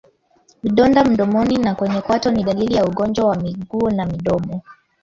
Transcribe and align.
Vidonda 0.63 1.05
mdomoni 1.05 1.57
na 1.57 1.75
kwenye 1.75 2.01
kwato 2.01 2.31
ni 2.31 2.43
dalili 2.43 2.75
ya 2.75 2.85
ugonjwa 2.85 3.25
wa 3.25 3.35
miguu 3.35 3.89
na 3.89 4.05
midomo 4.05 4.61